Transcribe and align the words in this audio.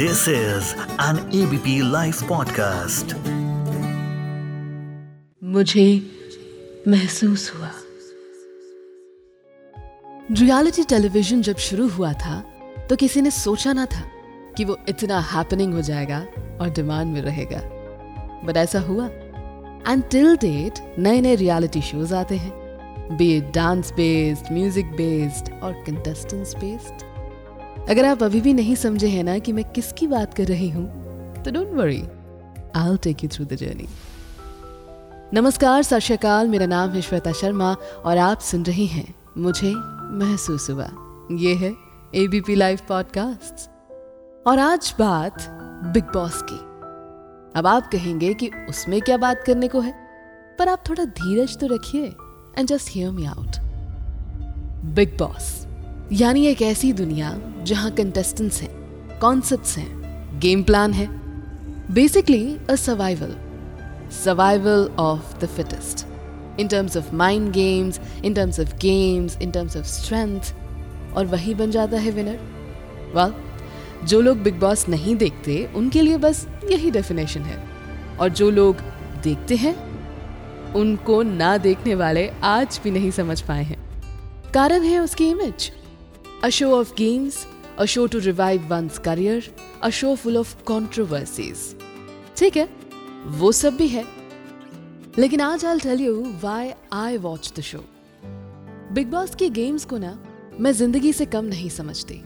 This 0.00 0.20
is 0.28 0.66
an 0.98 1.16
ABP 1.30 1.72
Life 1.82 2.20
podcast. 2.22 3.14
मुझे 5.44 6.02
महसूस 6.88 7.52
हुआ। 7.56 7.70
रियलिटी 10.30 10.84
टेलीविज़न 10.84 11.42
जब 11.42 11.56
शुरू 11.56 11.88
हुआ 11.88 12.12
था 12.12 12.40
तो 12.90 12.96
किसी 12.96 13.20
ने 13.20 13.30
सोचा 13.30 13.72
ना 13.72 13.86
था 13.86 14.00
कि 14.56 14.64
वो 14.64 14.78
इतना 14.88 15.20
हैपनिंग 15.20 15.74
हो 15.74 15.80
जाएगा 15.80 16.26
और 16.60 16.70
डिमांड 16.70 17.12
में 17.12 17.22
रहेगा। 17.22 17.60
बट 18.44 18.56
ऐसा 18.56 18.80
हुआ। 18.80 19.06
एंड 19.92 20.04
टिल 20.10 20.36
डेट 20.36 20.96
नए 20.98 21.20
नए 21.20 21.34
रियलिटी 21.34 21.82
शोज़ 21.82 22.14
आते 22.14 22.36
हैं। 22.36 22.52
Be 23.16 23.40
dance 23.40 23.92
based 23.92 24.52
music 24.52 24.86
based 24.86 25.52
और 25.62 25.72
कंटेस्टेंट्स 25.72 26.54
बेस्ड 26.54 27.09
अगर 27.90 28.04
आप 28.04 28.22
अभी 28.22 28.40
भी 28.40 28.52
नहीं 28.52 28.74
समझे 28.74 29.08
हैं 29.08 29.24
ना 29.24 29.38
कि 29.38 29.52
मैं 29.52 29.64
किसकी 29.64 30.06
बात 30.06 30.34
कर 30.34 30.44
रही 30.44 30.70
हूँ 30.70 30.86
तो 31.42 31.50
don't 31.50 31.68
worry 31.68 32.02
I 32.76 32.96
take 32.96 33.24
you 33.24 33.30
through 33.32 33.44
the 33.44 33.54
journey 33.54 33.88
नमस्कार, 35.34 35.82
सत 35.82 36.24
मेरा 36.24 36.66
नाम 36.66 36.90
है 36.90 37.00
श्वेता 37.00 37.32
शर्मा 37.32 37.76
और 38.04 38.18
आप 38.18 38.40
सुन 38.40 38.62
रही 38.62 38.86
हैं 38.86 39.14
मुझे 39.38 39.72
महसूस 40.16 40.70
हुआ। 40.70 40.90
ये 41.32 41.54
है 41.54 41.74
एबीपी 42.14 42.54
लाइव 42.54 42.78
पॉडकास्ट 42.88 43.70
और 44.46 44.58
आज 44.58 44.94
बात 44.98 45.34
बिग 45.94 46.04
बॉस 46.04 46.42
की। 46.42 46.58
अब 47.58 47.66
आप 47.66 47.90
कहेंगे 47.90 48.34
कि 48.34 48.50
उसमें 48.68 49.00
क्या 49.00 49.16
बात 49.16 49.42
करने 49.46 49.68
को 49.68 49.80
है, 49.80 49.94
पर 50.58 50.68
आप 50.68 50.82
थोड़ा 50.90 51.04
धीरज 51.04 51.58
तो 51.58 51.66
रखिए 51.66 52.06
and 52.58 52.68
just 52.68 52.88
hear 52.90 53.10
me 53.10 53.24
out 53.24 53.60
Bigg 54.94 55.18
Boss 55.18 55.66
यानी 56.12 56.46
एक 56.46 56.62
ऐसी 56.62 56.92
दुनिया 56.92 57.38
जहाँ 57.62 57.90
कंटेस्टेंट्स 57.90 58.62
हैं 58.62 58.70
कॉन्सेप्ट्स 59.18 59.78
हैं 59.78 60.40
गेम 60.40 60.62
प्लान 60.62 60.92
है। 60.92 61.06
Basically 61.94 62.58
a 62.70 62.74
survival 62.74 63.36
survival 64.24 64.90
of 64.98 65.38
the 65.38 65.46
fittest 65.46 66.06
in 66.60 66.68
terms 66.68 66.96
of 66.96 67.14
mind 67.14 67.52
games 67.52 68.00
in 68.24 68.34
terms 68.34 68.60
of 68.60 68.74
games 68.76 69.38
in 69.42 69.50
terms 69.50 69.76
of 69.76 69.86
strength 69.86 70.40
और 71.16 71.26
वही 71.26 71.54
बन 71.54 71.70
जाता 71.70 71.96
है 71.96 72.10
विनर 72.10 72.38
वेल 73.16 73.34
जो 74.06 74.20
लोग 74.20 74.42
बिग 74.42 74.60
बॉस 74.60 74.88
नहीं 74.88 75.16
देखते, 75.16 75.70
उनके 75.74 76.02
लिए 76.02 76.16
बस 76.16 76.46
यही 76.70 76.90
डेफिनेशन 76.90 77.40
है। 77.40 77.64
और 78.20 78.28
जो 78.28 78.50
लोग 78.50 78.76
देखते 79.22 79.56
हैं, 79.56 79.74
उनको 80.72 81.22
ना 81.22 81.56
देखने 81.58 81.94
वाले 81.94 82.28
आज 82.42 82.80
भी 82.84 82.90
नहीं 82.90 83.10
समझ 83.10 83.40
पाए 83.40 83.62
हैं। 83.62 83.78
कारण 84.54 84.82
है 84.82 84.98
उसकी 84.98 85.28
image 85.30 85.72
a 86.44 86.48
show 86.48 86.70
of 86.72 86.92
games 86.94 87.46
a 87.78 87.84
show 87.84 88.06
to 88.06 88.18
revive 88.18 88.66
once 88.68 88.98
career 88.98 89.50
a 89.82 89.88
show 89.90 90.14
full 90.16 90.36
of 90.36 90.62
controversies 90.64 91.74
ठीक 92.36 92.56
है? 92.56 92.68
वो 93.26 93.50
सब 93.52 93.76
भी 93.76 93.88
है। 93.88 94.04
लेकिन 95.18 95.40
आज 95.40 95.64
I 95.64 95.78
tell 95.78 96.00
you 96.00 96.14
why 96.42 96.72
I 96.92 97.16
watch 97.18 97.52
the 97.56 97.60
show 97.60 97.84
Bigg 98.92 99.10
Boss 99.10 99.34
की 99.34 99.48
गेम्स 99.50 99.84
को 99.84 99.98
ना, 99.98 100.18
मैं 100.60 100.72
ज़िंदगी 100.72 101.12
से 101.12 101.26
कम 101.26 101.44
नहीं 101.44 101.68
समझती। 101.70 102.20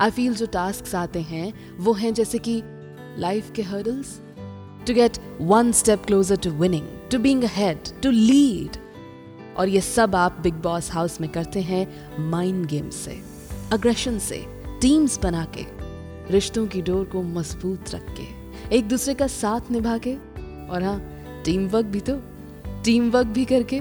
आई 0.00 0.10
फील 0.10 0.34
जो 0.34 0.46
टास्क 0.46 0.94
आते 0.94 1.20
हैं, 1.20 1.52
वो 1.78 1.92
हैं 1.92 2.12
जैसे 2.14 2.38
कि 2.38 2.60
लाइफ 3.18 3.50
के 3.56 3.62
hurdles 3.62 4.18
to 4.86 4.94
get 4.94 5.18
one 5.40 5.72
step 5.72 6.04
closer 6.06 6.36
to 6.36 6.50
winning 6.60 6.86
to 7.10 7.18
being 7.18 7.44
head 7.56 8.00
to 8.02 8.10
lead 8.10 8.76
और 9.56 9.68
ये 9.68 9.80
सब 9.80 10.14
आप 10.16 10.38
बिग 10.42 10.54
बॉस 10.62 10.90
हाउस 10.90 11.20
में 11.20 11.30
करते 11.30 11.60
हैं 11.62 11.86
माइंड 12.30 12.66
गेम 12.66 12.90
से। 12.90 13.20
अग्रेशन 13.72 14.18
से 14.18 14.44
टीम्स 14.80 15.18
बना 15.22 15.44
के 15.58 15.64
रिश्तों 16.32 16.66
की 16.66 16.82
डोर 16.82 17.04
को 17.04 17.22
मज़बूत 17.22 17.90
रख 17.94 18.06
के 18.10 18.26
एक 18.76 18.88
दूसरे 18.88 19.14
का 19.14 19.26
साथ 19.26 19.70
निभा 19.70 19.98
के 19.98 20.14
और 20.68 20.82
हाँ 20.82 21.00
टीम 21.44 21.68
वर्क 21.68 21.86
भी 21.86 22.00
तो 22.00 22.16
टीम 22.84 23.10
वर्क 23.10 23.26
भी 23.26 23.44
करके। 23.44 23.80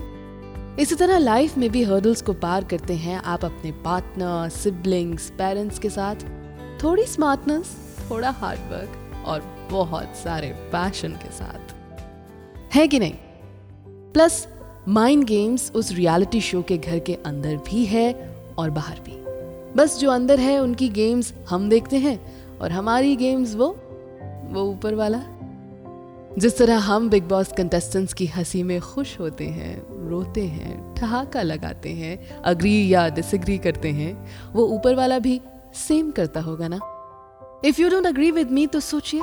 इसी 0.81 0.95
तरह 0.95 1.17
लाइफ 1.17 1.57
में 1.57 1.69
भी 1.69 1.83
हर्डल्स 1.83 2.21
को 2.21 2.33
पार 2.33 2.63
करते 2.63 2.93
हैं 2.93 3.17
आप 3.17 3.45
अपने 3.45 3.71
पार्टनर 3.71 4.49
सिबलिंग्स 4.49 5.29
पेरेंट्स 5.29 5.79
के 5.79 5.89
साथ। 5.89 6.15
थोड़ी 6.83 7.05
स्मार्टनेस 7.05 7.75
थोड़ा 8.11 8.29
हार्ड 8.29 8.59
वर्क 8.59 9.25
और 9.25 9.67
बहुत 9.71 10.15
सारे 10.15 10.47
पैशन 10.47 11.11
के 11.11 11.31
साथ। 11.31 11.75
है 12.73 12.87
कि 12.87 12.99
नहीं? 12.99 13.13
प्लस 14.13 14.47
माइंड 14.87 15.23
गेम्स 15.23 15.71
उस 15.75 15.91
रियलिटी 15.91 16.41
शो 16.41 16.61
के 16.61 16.77
घर 16.77 16.99
के 16.99 17.13
अंदर 17.13 17.55
भी 17.55 17.85
है 17.85 18.13
और 18.57 18.69
बाहर 18.69 18.99
भी। 18.99 19.18
बस 19.75 19.99
जो 19.99 20.11
अंदर 20.11 20.39
है, 20.39 20.59
उनकी 20.59 20.89
गेम्स 20.89 21.33
हम 21.49 21.69
देखते 21.69 21.97
हैं 21.97 22.47
और 22.59 22.71
हमारी 22.71 23.15
गेम्स 23.15 23.55
वो 23.55 23.67
वो 24.49 24.61
ऊपर 24.61 24.95
वाला। 24.95 25.23
जिस 26.37 26.57
तरह 26.57 26.77
हम 26.77 27.09
बिग 27.09 27.23
बॉस 27.23 27.51
कंटेस्टेंट्स 27.57 28.13
की 28.13 28.25
हँसी 28.25 28.63
में 28.63 28.81
खुश 28.81 29.19
होते 29.19 29.45
हैं, 29.45 30.07
रोते 30.09 30.43
हैं, 30.43 30.95
ठहाका 30.95 31.41
लगाते 31.41 31.89
हैं 31.89 32.37
अग्री 32.37 32.93
या 32.93 33.09
डिसग्री 33.09 33.57
करते 33.57 33.89
हैं, 33.89 34.27
वो 34.53 34.63
ऊपर 34.63 34.95
वाला 34.95 35.19
भी 35.19 35.41
सेम 35.73 36.11
करता 36.11 36.41
होगा 36.41 36.67
ना? 36.67 36.79
If 37.65 37.81
you 37.81 37.89
don't 37.89 38.07
agree 38.07 38.31
with 38.31 38.51
me 38.51 38.67
तो 38.67 38.79
सोचिए। 38.79 39.21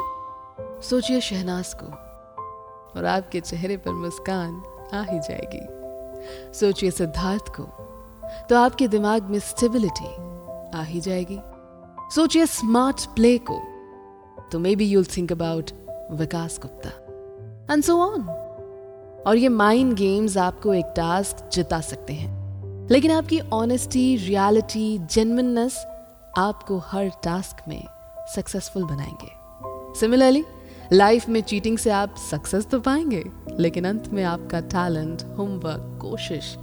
सोचिए 0.61 1.21
शहनाज 1.21 1.75
को। 1.75 1.87
और 2.99 3.05
आपके 3.05 3.41
चेहरे 3.41 3.77
पर 3.77 3.91
मुस्कान 3.91 4.63
आ 4.95 5.03
ही 5.03 5.19
जाएगी। 5.19 5.61
सोचिए 6.59 6.91
सिद्धार्थ 6.91 7.45
को। 7.49 7.63
तो 8.51 8.57
आपके 8.57 8.89
दिमाग 8.89 9.23
में 9.23 9.39
स्टेबिलिटी 9.39 10.26
आ 10.75 10.83
ही 10.83 11.01
जाएगी। 11.01 11.39
सोचिए 12.15 12.47
स्मार्ट 12.47 13.07
प्ले 13.07 13.39
को। 13.39 13.63
तो 14.53 14.59
maybe 14.77 14.87
you'll 14.87 15.05
think 15.05 15.33
about 15.33 15.71
Vikas 16.11 16.59
Gupta. 16.63 16.89
And 17.75 17.83
so 17.83 17.97
on 17.99 18.23
और 19.27 19.37
ये 19.37 19.49
माइंड 19.49 19.95
गेम्स 19.95 20.37
आपको 20.37 20.75
एक 20.75 20.87
टास्क 20.97 21.51
जिता 21.53 21.81
सकते 21.81 22.13
हैं। 22.13 22.37
लेकिन 22.91 23.11
आपकी 23.11 23.41
ऑनेस्टी 23.41 24.17
रियलिटी 24.17 24.99
जेनविननेस 24.99 25.87
आपको 26.39 26.79
हर 26.79 27.09
टास्क 27.09 27.69
में 27.69 27.85
सक्सेसफुल 28.37 28.85
बनाएँगे। 28.85 29.29
सिमिलरली 30.01 30.45
लाइफ 30.93 31.29
में 31.29 31.41
चीटिंग 31.41 31.79
से 31.79 31.91
आप 31.91 32.15
सक्सेस 32.31 32.67
तो 32.67 32.81
पाएँगे, 32.81 33.25
लेकिन 33.51 33.85
अंत 33.85 34.09
में 34.09 34.25
आपका 34.25 34.61
टैलेंट 34.61 35.23
होमवर्क 35.39 35.99
कोशिश, 36.03 36.57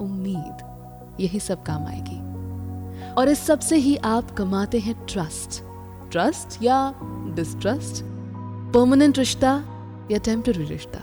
उम्मीद, 0.00 0.56
यही 1.20 1.40
सब 1.40 1.62
काम 1.62 1.86
आएगी। 1.86 2.33
और 3.18 3.28
इस 3.28 3.38
सबसे 3.38 3.76
ही 3.76 3.96
आप 3.96 4.30
कमाते 4.30 4.78
हैं 4.78 5.06
ट्रस्ट 5.06 5.62
ट्रस्ट 6.12 6.62
या 6.62 6.94
डिस्ट्रस्ट 7.34 8.04
परमानेंट 8.74 9.18
रिश्ता 9.18 9.64
या 10.10 10.18
टेम्पररी 10.18 10.64
रिश्ता? 10.64 11.00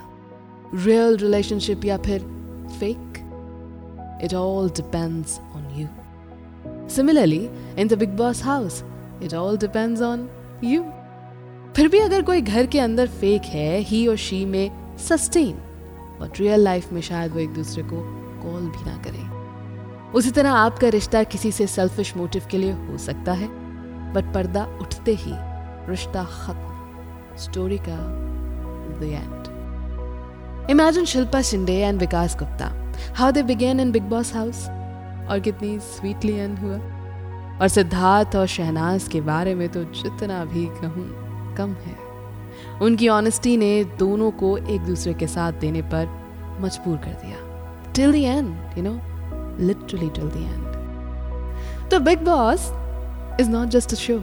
रियल 0.76 1.18
रिलेशनशिप 1.18 1.86
या 1.86 1.98
फिर 1.98 2.20
fake 2.80 3.18
it 4.24 4.34
all 4.34 4.70
depends 4.70 5.40
on 5.40 5.70
you 5.76 5.88
similarly 6.90 7.50
in 7.78 7.88
the 7.88 7.94
Bigg 7.94 8.10
Boss 8.10 8.44
house 8.44 8.84
it 9.24 9.34
all 9.34 9.58
depends 9.58 10.02
on 10.02 10.30
you 10.64 10.84
फिर 11.76 11.88
भी 11.88 12.00
अगर 12.00 12.22
कोई 12.22 12.42
घर 12.42 12.66
के 12.66 12.80
अंदर 12.80 13.08
फेक 13.08 13.42
है 13.42 13.80
ही 13.80 14.08
और 14.08 14.16
शी 14.16 14.46
में 14.46 14.98
सस्टेन 14.98 15.54
बट 16.22 16.40
रियल 16.40 16.60
लाइफ 16.60 16.92
में 16.94 17.02
शायद 17.02 17.32
वो 17.32 17.40
एक 17.40 17.54
दूसरे 17.54 17.84
को 17.84 17.96
कॉल 18.44 18.62
भी 18.62 18.86
ना 18.86 18.98
करें। 18.98 19.41
उसी 20.16 20.32
तरह 20.32 20.52
आपका 20.52 20.88
रिश्ता 20.90 21.24
किसी 21.24 21.52
से 21.52 21.68
सेल्फिश 21.68 22.16
मोटिव 22.18 22.44
के 22.52 22.58
लिए 22.58 22.72
हो 22.72 22.98
सकता 22.98 23.34
है 23.34 23.48
बट 24.14 24.34
पर्दा 24.34 24.64
उठते 24.82 25.14
ही 25.14 25.34
रिश्ता 25.90 26.24
खत्म। 26.24 27.38
स्टोरी 27.38 27.78
का 27.78 27.98
the 29.00 29.04
end 29.04 30.70
imagine 30.72 31.06
Shilpa 31.06 31.42
Shinde 31.42 31.78
and 31.78 32.00
Vikas 32.00 32.36
Gupta. 32.40 32.72
How 33.18 33.32
they 33.32 33.44
begin 33.44 33.80
in 33.80 33.92
Bigg 33.92 34.04
Boss 34.04 34.34
house 34.36 34.68
और 35.30 35.40
कितनी 35.40 35.78
स्वीटली 35.80 36.34
एंड 36.34 36.58
हुआ। 36.60 36.78
और 37.62 37.68
सिद्धार्थ 37.68 38.36
और 38.36 38.48
शहनाज 38.48 39.08
के 39.08 39.22
बारे 39.22 39.56
में 39.56 39.68
तो 39.70 39.84
जितना 39.84 40.44
भी 40.46 40.66
कहूँ, 40.66 41.06
कम 41.58 41.76
है। 41.86 41.96
उनकी 42.82 43.08
ऑनेस्टी 43.10 43.56
ने 43.58 43.84
दोनों 44.00 44.32
को 44.32 44.58
एक 44.58 44.82
दूसरे 44.82 45.14
के 45.14 45.28
साथ 45.28 45.54
देने 45.62 45.82
पर 45.94 46.08
मजबूर 46.62 46.98
कर 46.98 47.14
दिया। 47.24 47.94
Till 47.94 48.12
the 48.12 48.16
end 48.16 48.78
you 48.78 48.84
know 48.84 48.94
literally 49.62 50.10
till 50.10 50.30
the 50.30 50.38
end 50.38 51.90
तो 51.92 52.00
Bigg 52.00 52.24
Boss 52.26 52.72
is 53.40 53.48
not 53.48 53.70
just 53.70 53.94
a 53.94 53.96
show, 53.96 54.22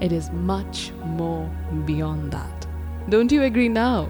it 0.00 0.12
is 0.12 0.30
much 0.30 0.92
more 1.16 1.48
beyond 1.86 2.32
that. 2.32 2.66
Don't 3.08 3.32
you 3.32 3.42
agree 3.42 3.68
now? 3.68 4.08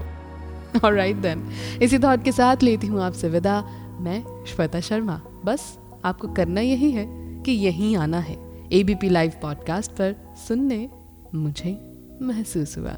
Alright 0.83 1.21
then. 1.21 1.45
इसी 1.81 1.99
थॉट 1.99 2.23
के 2.23 2.31
साथ 2.31 2.63
लेती 2.63 2.87
हूँ 2.87 3.01
आपसे 3.03 3.29
विदा 3.29 3.61
मैं 3.99 4.21
श्वेता 4.45 4.79
शर्मा 4.79 5.21
बस 5.45 5.77
आपको 6.05 6.27
करना 6.33 6.61
यही 6.61 6.91
है 6.91 7.05
कि 7.45 7.51
यहीं 7.51 7.95
आना 7.97 8.19
है 8.19 8.37
एबीपी 8.73 9.09
लाइव 9.09 9.33
पॉडकास्ट 9.41 9.91
पर 9.91 10.15
सुनने 10.47 10.87
मुझे 11.35 11.77
महसूस 12.21 12.77
हुआ 12.77 12.97